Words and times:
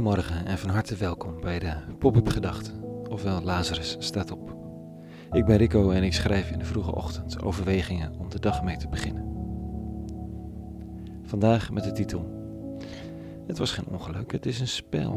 Goedemorgen 0.00 0.46
en 0.46 0.58
van 0.58 0.70
harte 0.70 0.96
welkom 0.96 1.40
bij 1.40 1.58
de 1.58 1.72
Pop-up 1.98 2.28
Gedachten, 2.28 2.84
ofwel 3.08 3.42
Lazarus 3.42 3.96
staat 3.98 4.30
op. 4.30 4.56
Ik 5.32 5.44
ben 5.44 5.56
Rico 5.56 5.90
en 5.90 6.02
ik 6.02 6.12
schrijf 6.12 6.50
in 6.50 6.58
de 6.58 6.64
vroege 6.64 6.94
ochtend 6.94 7.42
overwegingen 7.42 8.14
om 8.18 8.30
de 8.30 8.40
dag 8.40 8.62
mee 8.62 8.76
te 8.76 8.88
beginnen. 8.88 9.24
Vandaag 11.22 11.70
met 11.70 11.84
de 11.84 11.92
titel 11.92 12.30
Het 13.46 13.58
was 13.58 13.72
geen 13.72 13.86
ongeluk, 13.86 14.32
het 14.32 14.46
is 14.46 14.60
een 14.60 14.68
spel. 14.68 15.12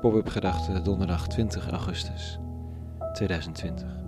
Pop-up 0.00 0.28
Gedachten 0.28 0.84
donderdag 0.84 1.28
20 1.28 1.70
augustus 1.70 2.38
2020. 3.12 4.07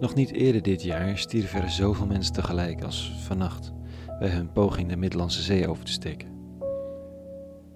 Nog 0.00 0.14
niet 0.14 0.32
eerder 0.32 0.62
dit 0.62 0.82
jaar 0.82 1.18
stierven 1.18 1.62
er 1.62 1.70
zoveel 1.70 2.06
mensen 2.06 2.32
tegelijk 2.32 2.82
als 2.82 3.12
vannacht 3.18 3.72
bij 4.18 4.28
hun 4.28 4.52
poging 4.52 4.88
de 4.88 4.96
Middellandse 4.96 5.42
Zee 5.42 5.68
over 5.68 5.84
te 5.84 5.92
steken. 5.92 6.28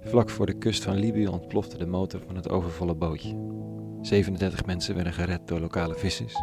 Vlak 0.00 0.30
voor 0.30 0.46
de 0.46 0.58
kust 0.58 0.84
van 0.84 0.96
Libië 0.96 1.26
ontplofte 1.26 1.78
de 1.78 1.86
motor 1.86 2.20
van 2.26 2.36
het 2.36 2.48
overvolle 2.48 2.94
bootje. 2.94 3.36
37 4.00 4.66
mensen 4.66 4.94
werden 4.94 5.12
gered 5.12 5.48
door 5.48 5.60
lokale 5.60 5.94
vissers, 5.94 6.34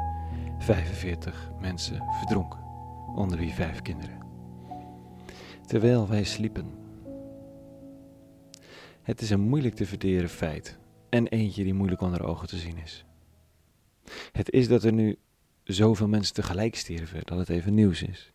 45 0.59 1.52
mensen 1.59 2.04
verdronken, 2.18 2.59
onder 3.16 3.38
wie 3.38 3.54
vijf 3.54 3.82
kinderen. 3.82 4.20
Terwijl 5.66 6.07
wij 6.07 6.23
sliepen. 6.23 6.71
Het 9.02 9.21
is 9.21 9.29
een 9.29 9.41
moeilijk 9.41 9.76
te 9.76 9.85
verderen 9.85 10.29
feit 10.29 10.77
en 11.09 11.27
eentje 11.27 11.63
die 11.63 11.74
moeilijk 11.74 12.02
onder 12.02 12.24
ogen 12.24 12.48
te 12.48 12.57
zien 12.57 12.77
is. 12.77 13.05
Het 14.32 14.52
is 14.52 14.68
dat 14.68 14.84
er 14.84 14.93
nu 14.93 15.18
zoveel 15.74 16.08
mensen 16.08 16.34
tegelijk 16.34 16.76
stierven 16.76 17.22
dat 17.24 17.38
het 17.38 17.50
even 17.50 17.74
nieuws 17.74 18.02
is. 18.02 18.32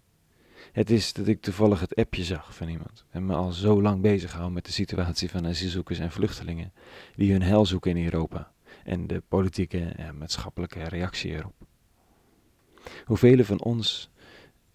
Het 0.73 0.91
is 0.91 1.12
dat 1.12 1.27
ik 1.27 1.41
toevallig 1.41 1.81
het 1.81 1.95
appje 1.95 2.25
zag 2.25 2.55
van 2.55 2.69
iemand 2.69 3.05
en 3.11 3.27
me 3.27 3.34
al 3.34 3.53
zo 3.53 3.83
lang 3.83 4.01
bezig 4.01 4.33
hou 4.33 4.51
met 4.51 4.65
de 4.65 4.73
situatie 4.73 5.31
van 5.31 5.47
asielzoekers 5.47 5.98
en 5.98 6.12
vluchtelingen 6.12 6.73
die 7.14 7.33
hun 7.33 7.42
hel 7.42 7.67
zoeken 7.67 7.97
in 7.97 8.05
Europa 8.05 8.53
en 8.84 9.07
de 9.07 9.23
politieke 9.29 9.79
en 9.79 10.19
maatschappelijke 10.19 10.83
reactie 10.83 11.33
erop. 11.33 11.55
Hoeveel 13.05 13.45
van 13.45 13.62
ons, 13.62 14.11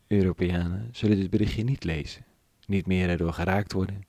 Europeanen, 0.07 0.89
zullen 0.91 1.17
dit 1.17 1.29
berichtje 1.29 1.63
niet 1.63 1.83
lezen, 1.83 2.25
niet 2.65 2.87
meer 2.87 3.09
erdoor 3.09 3.33
geraakt 3.33 3.73
worden? 3.73 4.05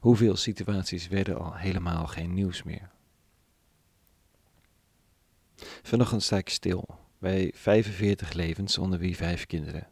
Hoeveel 0.00 0.36
situaties 0.36 1.08
werden 1.08 1.38
al 1.38 1.54
helemaal 1.56 2.06
geen 2.06 2.34
nieuws 2.34 2.62
meer? 2.62 2.90
Vanochtend 5.82 6.22
sta 6.22 6.36
ik 6.36 6.48
stil 6.48 7.05
bij 7.18 7.52
45 7.54 8.32
levens, 8.32 8.78
onder 8.78 8.98
wie 8.98 9.16
vijf 9.16 9.46
kinderen. 9.46 9.88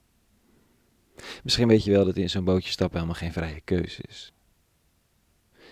Misschien 1.43 1.69
weet 1.69 1.85
je 1.85 1.91
wel 1.91 2.05
dat 2.05 2.17
in 2.17 2.31
zo'n 2.31 2.45
bootje 2.45 2.71
stappen 2.71 2.97
helemaal 3.01 3.21
geen 3.21 3.33
vrije 3.33 3.61
keuze 3.61 4.03
is. 4.09 4.33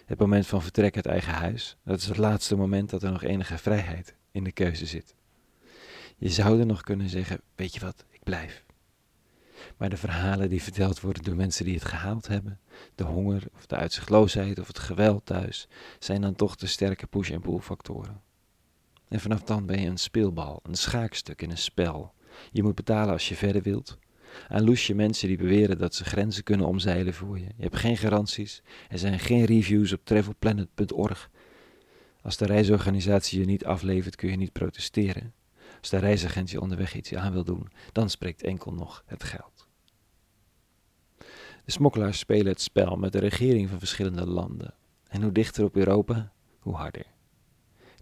Het 0.07 0.19
moment 0.19 0.47
van 0.47 0.63
vertrek 0.63 0.97
uit 0.97 1.07
eigen 1.07 1.33
huis, 1.33 1.77
dat 1.85 1.99
is 1.99 2.07
het 2.07 2.17
laatste 2.17 2.57
moment 2.57 2.91
dat 2.91 3.03
er 3.03 3.13
nog 3.13 3.23
enige 3.23 3.59
vrijheid 3.59 4.15
in 4.31 4.45
de 4.45 4.53
keuze 4.53 4.87
zit. 4.87 5.15
Je 6.17 6.29
zou 6.29 6.61
er 6.61 6.67
nog 6.67 6.83
kunnen 6.83 7.09
zeggen, 7.09 7.41
weet 7.55 7.75
je 7.75 7.81
wat, 7.81 8.05
ik 8.11 8.23
blijf. 8.23 8.65
Maar 9.77 9.89
de 9.89 9.97
verhalen 9.97 10.49
die 10.49 10.63
verteld 10.63 11.01
worden 11.01 11.23
door 11.23 11.37
mensen 11.37 11.65
die 11.65 11.75
het 11.75 11.85
gehaald 11.85 12.27
hebben, 12.27 12.61
de 12.95 13.05
honger 13.05 13.43
of 13.55 13.67
de 13.67 13.77
uitzichtloosheid 13.77 14.59
of 14.59 14.67
het 14.67 14.79
geweld 14.79 15.27
thuis, 15.27 15.69
zijn 15.99 16.21
dan 16.21 16.35
toch 16.35 16.57
de 16.57 16.67
sterke 16.67 17.07
push- 17.07 17.31
en 17.31 17.41
pull 17.41 17.59
factoren. 17.59 18.23
En 19.13 19.21
vanaf 19.21 19.43
dan 19.43 19.67
ben 19.67 19.81
je 19.81 19.89
een 19.89 19.99
speelbal, 19.99 20.61
een 20.63 20.75
schaakstuk 20.75 21.43
in 21.43 21.51
een 21.51 21.59
spel. 21.59 22.15
Je 22.51 22.63
moet 22.63 22.75
betalen 22.75 23.13
als 23.13 23.29
je 23.29 23.37
verder 23.37 23.63
wilt. 23.63 23.99
Aan 24.49 24.65
loesje 24.65 24.95
mensen 24.95 25.29
die 25.29 25.37
beweren 25.37 25.79
dat 25.79 25.95
ze 25.95 26.05
grenzen 26.05 26.45
kunnen 26.45 26.67
omzeilen 26.67 27.15
voor 27.15 27.39
je. 27.39 27.45
Je 27.45 27.63
hebt 27.63 27.77
geen 27.77 27.97
garanties. 27.97 28.63
Er 28.89 28.99
zijn 28.99 29.19
geen 29.19 29.45
reviews 29.45 29.93
op 29.93 30.05
travelplanet.org. 30.05 31.31
Als 32.23 32.37
de 32.37 32.47
reisorganisatie 32.47 33.41
je 33.41 33.47
niet 33.47 33.65
aflevert, 33.65 34.17
kun 34.17 34.31
je 34.31 34.37
niet 34.37 34.53
protesteren. 34.53 35.35
Als 35.81 35.91
de 35.91 35.99
reisagent 35.99 36.51
je 36.51 36.61
onderweg 36.61 36.95
iets 36.95 37.15
aan 37.15 37.33
wil 37.33 37.45
doen, 37.45 37.71
dan 37.93 38.11
spreekt 38.11 38.43
enkel 38.43 38.73
nog 38.73 39.03
het 39.07 39.25
geld. 39.25 39.69
De 41.65 41.73
smokkelaars 41.73 42.19
spelen 42.19 42.53
het 42.53 42.61
spel 42.61 42.97
met 42.97 43.13
de 43.13 43.19
regering 43.19 43.69
van 43.69 43.79
verschillende 43.79 44.27
landen. 44.27 44.75
En 45.09 45.23
hoe 45.23 45.33
dichter 45.33 45.65
op 45.65 45.77
Europa, 45.77 46.33
hoe 46.59 46.75
harder. 46.75 47.12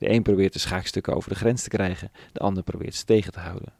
De 0.00 0.10
een 0.10 0.22
probeert 0.22 0.52
de 0.52 0.58
schaakstukken 0.58 1.14
over 1.14 1.28
de 1.28 1.36
grens 1.36 1.62
te 1.62 1.68
krijgen, 1.68 2.10
de 2.32 2.40
ander 2.40 2.62
probeert 2.62 2.94
ze 2.94 3.04
tegen 3.04 3.32
te 3.32 3.40
houden. 3.40 3.72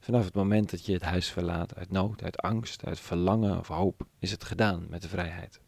Vanaf 0.00 0.24
het 0.24 0.34
moment 0.34 0.70
dat 0.70 0.86
je 0.86 0.92
het 0.92 1.02
huis 1.02 1.30
verlaat, 1.30 1.74
uit 1.74 1.90
nood, 1.90 2.22
uit 2.22 2.36
angst, 2.36 2.84
uit 2.84 3.00
verlangen 3.00 3.58
of 3.58 3.68
hoop, 3.68 4.06
is 4.18 4.30
het 4.30 4.44
gedaan 4.44 4.86
met 4.88 5.02
de 5.02 5.08
vrijheid. 5.08 5.60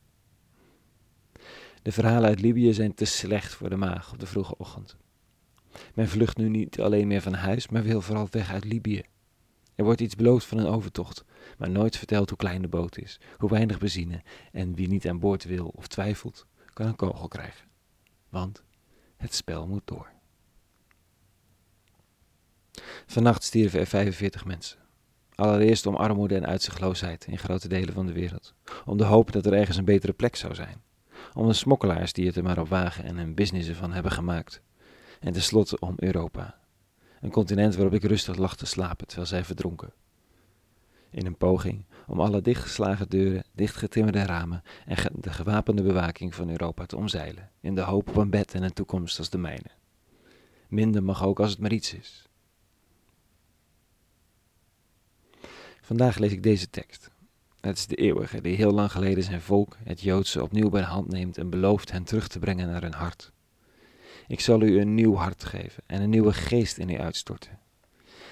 De 1.82 1.92
verhalen 1.92 2.28
uit 2.28 2.40
Libië 2.40 2.72
zijn 2.72 2.94
te 2.94 3.04
slecht 3.04 3.54
voor 3.54 3.70
de 3.70 3.76
maag 3.76 4.12
op 4.12 4.18
de 4.18 4.26
vroege 4.26 4.56
ochtend. 4.56 4.96
Men 5.94 6.08
vlucht 6.08 6.36
nu 6.36 6.48
niet 6.48 6.80
alleen 6.80 7.06
meer 7.06 7.22
van 7.22 7.34
huis, 7.34 7.68
maar 7.68 7.82
wil 7.82 8.00
vooral 8.00 8.28
weg 8.30 8.50
uit 8.50 8.64
Libië. 8.64 9.02
Er 9.74 9.84
wordt 9.84 10.00
iets 10.00 10.16
beloofd 10.16 10.46
van 10.46 10.58
een 10.58 10.66
overtocht, 10.66 11.24
maar 11.58 11.70
nooit 11.70 11.96
verteld 11.96 12.28
hoe 12.28 12.38
klein 12.38 12.62
de 12.62 12.68
boot 12.68 12.98
is, 12.98 13.20
hoe 13.38 13.50
weinig 13.50 13.78
benzine 13.78 14.22
en 14.52 14.74
wie 14.74 14.88
niet 14.88 15.08
aan 15.08 15.18
boord 15.18 15.44
wil 15.44 15.66
of 15.66 15.86
twijfelt, 15.86 16.46
kan 16.72 16.86
een 16.86 16.96
kogel 16.96 17.28
krijgen. 17.28 17.68
Want 18.28 18.62
het 19.20 19.34
spel 19.34 19.66
moet 19.66 19.82
door. 19.84 20.06
Vannacht 23.06 23.42
stierven 23.42 23.80
er 23.80 23.86
45 23.86 24.44
mensen. 24.44 24.78
Allereerst 25.34 25.86
om 25.86 25.94
armoede 25.94 26.34
en 26.34 26.46
uitzichtloosheid 26.46 27.26
in 27.26 27.38
grote 27.38 27.68
delen 27.68 27.94
van 27.94 28.06
de 28.06 28.12
wereld. 28.12 28.54
Om 28.84 28.96
de 28.96 29.04
hoop 29.04 29.32
dat 29.32 29.46
er 29.46 29.52
ergens 29.52 29.76
een 29.76 29.84
betere 29.84 30.12
plek 30.12 30.36
zou 30.36 30.54
zijn. 30.54 30.82
Om 31.34 31.46
de 31.46 31.52
smokkelaars 31.52 32.12
die 32.12 32.26
het 32.26 32.36
er 32.36 32.42
maar 32.42 32.58
op 32.58 32.68
wagen 32.68 33.04
en 33.04 33.16
hun 33.16 33.34
business 33.34 33.70
van 33.70 33.92
hebben 33.92 34.12
gemaakt. 34.12 34.62
En 35.20 35.32
tenslotte 35.32 35.78
om 35.78 35.94
Europa. 35.96 36.58
Een 37.20 37.30
continent 37.30 37.74
waarop 37.74 37.94
ik 37.94 38.04
rustig 38.04 38.36
lag 38.36 38.56
te 38.56 38.66
slapen 38.66 39.06
terwijl 39.06 39.28
zij 39.28 39.44
verdronken. 39.44 39.92
In 41.10 41.26
een 41.26 41.36
poging 41.36 41.84
om 42.06 42.20
alle 42.20 42.40
dichtgeslagen 42.40 43.08
deuren, 43.08 43.44
dichtgetimmerde 43.52 44.22
ramen 44.22 44.62
en 44.86 44.96
de 45.14 45.32
gewapende 45.32 45.82
bewaking 45.82 46.34
van 46.34 46.50
Europa 46.50 46.86
te 46.86 46.96
omzeilen, 46.96 47.50
in 47.60 47.74
de 47.74 47.80
hoop 47.80 48.08
op 48.08 48.16
een 48.16 48.30
bed 48.30 48.54
en 48.54 48.62
een 48.62 48.72
toekomst 48.72 49.18
als 49.18 49.30
de 49.30 49.38
mijne. 49.38 49.70
Minder 50.68 51.02
mag 51.02 51.24
ook 51.24 51.40
als 51.40 51.50
het 51.50 51.58
maar 51.58 51.72
iets 51.72 51.94
is. 51.94 52.28
Vandaag 55.80 56.18
lees 56.18 56.32
ik 56.32 56.42
deze 56.42 56.70
tekst. 56.70 57.10
Het 57.60 57.78
is 57.78 57.86
de 57.86 57.96
eeuwige 57.96 58.40
die 58.40 58.56
heel 58.56 58.72
lang 58.72 58.92
geleden 58.92 59.24
zijn 59.24 59.40
volk, 59.40 59.76
het 59.84 60.00
Joodse, 60.00 60.42
opnieuw 60.42 60.68
bij 60.68 60.80
de 60.80 60.86
hand 60.86 61.08
neemt 61.08 61.38
en 61.38 61.50
belooft 61.50 61.92
hen 61.92 62.04
terug 62.04 62.28
te 62.28 62.38
brengen 62.38 62.68
naar 62.68 62.82
hun 62.82 62.94
hart. 62.94 63.32
Ik 64.26 64.40
zal 64.40 64.62
u 64.62 64.80
een 64.80 64.94
nieuw 64.94 65.14
hart 65.14 65.44
geven 65.44 65.82
en 65.86 66.02
een 66.02 66.10
nieuwe 66.10 66.32
geest 66.32 66.78
in 66.78 66.88
u 66.88 66.98
uitstorten. 66.98 67.58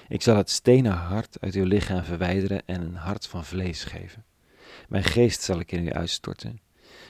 Ik 0.09 0.23
zal 0.23 0.37
het 0.37 0.51
stenen 0.51 0.93
hart 0.93 1.41
uit 1.41 1.55
uw 1.55 1.65
lichaam 1.65 2.05
verwijderen 2.05 2.63
en 2.67 2.81
een 2.81 2.95
hart 2.95 3.27
van 3.27 3.45
vlees 3.45 3.85
geven. 3.85 4.25
Mijn 4.89 5.05
geest 5.05 5.43
zal 5.43 5.61
ik 5.61 5.73
in 5.73 5.87
u 5.87 5.93
uitstorten. 5.93 6.61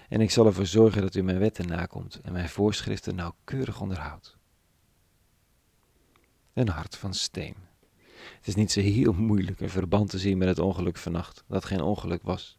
En 0.09 0.21
ik 0.21 0.31
zal 0.31 0.47
ervoor 0.47 0.67
zorgen 0.67 1.03
dat 1.03 1.15
u 1.15 1.23
mijn 1.23 1.39
wetten 1.39 1.67
nakomt 1.67 2.21
en 2.23 2.33
mijn 2.33 2.49
voorschriften 2.49 3.15
nauwkeurig 3.15 3.81
onderhoudt. 3.81 4.37
Een 6.53 6.69
hart 6.69 6.97
van 6.97 7.15
steen. 7.15 7.55
Het 8.37 8.47
is 8.47 8.55
niet 8.55 8.73
zo 8.73 8.81
heel 8.81 9.13
moeilijk 9.13 9.61
een 9.61 9.71
verband 9.71 10.11
te 10.11 10.19
zien 10.19 10.39
met 10.39 10.49
het 10.49 10.59
ongeluk 10.59 10.97
vannacht, 10.97 11.45
dat 11.47 11.65
geen 11.65 11.81
ongeluk 11.81 12.23
was. 12.23 12.59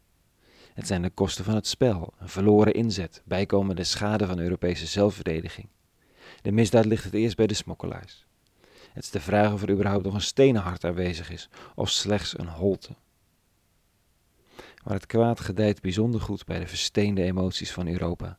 Het 0.74 0.86
zijn 0.86 1.02
de 1.02 1.10
kosten 1.10 1.44
van 1.44 1.54
het 1.54 1.66
spel, 1.66 2.14
een 2.18 2.28
verloren 2.28 2.74
inzet, 2.74 3.22
bijkomende 3.24 3.84
schade 3.84 4.26
van 4.26 4.38
Europese 4.38 4.86
zelfverdediging. 4.86 5.68
De 6.42 6.52
misdaad 6.52 6.84
ligt 6.84 7.04
het 7.04 7.14
eerst 7.14 7.36
bij 7.36 7.46
de 7.46 7.54
smokkelaars. 7.54 8.26
Het 8.92 9.02
is 9.04 9.10
de 9.10 9.20
vraag 9.20 9.52
of 9.52 9.62
er 9.62 9.70
überhaupt 9.70 10.04
nog 10.04 10.14
een 10.14 10.20
stenen 10.20 10.62
hart 10.62 10.84
aanwezig 10.84 11.30
is, 11.30 11.48
of 11.74 11.90
slechts 11.90 12.38
een 12.38 12.48
holte. 12.48 12.96
Maar 14.84 14.94
het 14.94 15.06
kwaad 15.06 15.40
gedijt 15.40 15.80
bijzonder 15.80 16.20
goed 16.20 16.46
bij 16.46 16.58
de 16.58 16.66
versteende 16.66 17.22
emoties 17.22 17.72
van 17.72 17.88
Europa. 17.88 18.38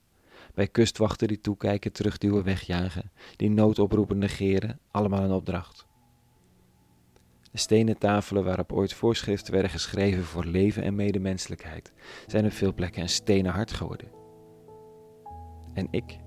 Bij 0.54 0.68
kustwachten 0.68 1.28
die 1.28 1.42
toekijken, 1.42 1.92
terugduwen, 1.92 2.44
wegjagen, 2.44 3.12
die 3.36 3.50
noodoproepen 3.50 4.18
negeren, 4.18 4.80
allemaal 4.92 5.24
een 5.24 5.32
opdracht. 5.32 5.86
De 7.52 7.58
stenen 7.58 7.98
tafelen 7.98 8.44
waarop 8.44 8.72
ooit 8.72 8.94
voorschriften 8.94 9.54
werden 9.54 9.72
geschreven 9.72 10.24
voor 10.24 10.46
leven 10.46 10.84
en 10.84 10.96
medemenselijkheid, 10.96 11.92
zijn 12.28 12.46
op 12.46 12.52
veel 12.52 12.74
plekken 12.74 13.02
een 13.02 13.10
stenen 13.10 13.52
hart 13.52 13.72
geworden. 13.72 14.08
En 15.74 15.88
ik, 15.92 16.18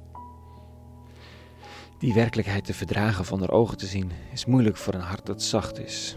die 1.98 2.14
werkelijkheid 2.14 2.64
te 2.64 2.74
verdragen 2.74 3.20
of 3.20 3.32
onder 3.32 3.50
ogen 3.50 3.76
te 3.76 3.86
zien 3.86 4.10
is 4.32 4.44
moeilijk 4.44 4.76
voor 4.76 4.94
een 4.94 5.00
hart 5.00 5.26
dat 5.26 5.42
zacht 5.42 5.78
is. 5.78 6.16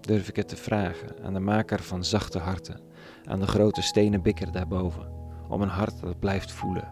Durf 0.00 0.28
ik 0.28 0.36
het 0.36 0.48
te 0.48 0.56
vragen 0.56 1.24
aan 1.24 1.32
de 1.32 1.40
maker 1.40 1.82
van 1.82 2.04
zachte 2.04 2.38
harten, 2.38 2.80
aan 3.24 3.40
de 3.40 3.46
grote 3.46 3.82
stenen 3.82 4.22
bikker 4.22 4.52
daarboven, 4.52 5.12
om 5.48 5.62
een 5.62 5.68
hart 5.68 6.00
dat 6.00 6.18
blijft 6.18 6.52
voelen. 6.52 6.88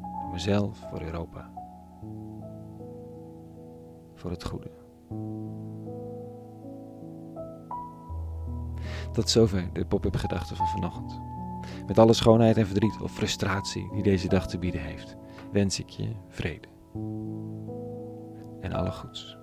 Voor 0.00 0.30
mezelf, 0.32 0.78
voor 0.90 1.02
Europa. 1.02 1.50
Voor 4.14 4.30
het 4.30 4.44
goede. 4.44 4.70
Tot 9.12 9.30
zover 9.30 9.70
de 9.72 9.86
pop-up 9.86 10.16
gedachten 10.16 10.56
van 10.56 10.68
vanochtend. 10.68 11.20
Met 11.86 11.98
alle 11.98 12.12
schoonheid 12.12 12.56
en 12.56 12.66
verdriet 12.66 13.00
of 13.00 13.12
frustratie 13.12 13.88
die 13.92 14.02
deze 14.02 14.28
dag 14.28 14.48
te 14.48 14.58
bieden 14.58 14.80
heeft, 14.80 15.16
wens 15.52 15.80
ik 15.80 15.88
je 15.88 16.12
vrede 16.28 16.75
en 18.60 18.72
alle 18.72 18.90
goeds. 18.90 19.38